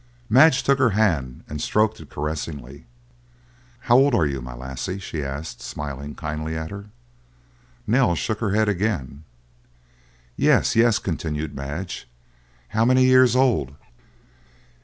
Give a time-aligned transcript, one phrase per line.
[0.29, 2.87] Madge took her hand, and stroked it caressingly.
[3.81, 6.85] "How old are you, my lassie?" she asked, smiling kindly at her.
[7.85, 9.25] Nell shook her head again.
[10.35, 12.09] "Yes, yes," continued Madge,
[12.69, 13.75] "how many years old?"